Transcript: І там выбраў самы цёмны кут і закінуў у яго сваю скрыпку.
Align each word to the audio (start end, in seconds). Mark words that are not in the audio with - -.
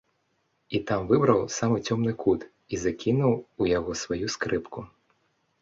І 0.77 0.79
там 0.91 1.03
выбраў 1.11 1.43
самы 1.57 1.77
цёмны 1.87 2.13
кут 2.23 2.41
і 2.75 2.79
закінуў 2.87 3.33
у 3.37 3.63
яго 3.77 3.91
сваю 4.03 4.25
скрыпку. 4.39 4.79